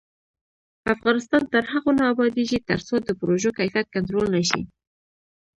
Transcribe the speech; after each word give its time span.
افغانستان 0.93 1.41
تر 1.53 1.63
هغو 1.71 1.91
نه 1.99 2.03
ابادیږي، 2.13 2.59
ترڅو 2.69 2.95
د 3.07 3.09
پروژو 3.19 3.49
کیفیت 3.59 3.87
کنټرول 3.95 4.25
نشي. 4.35 4.61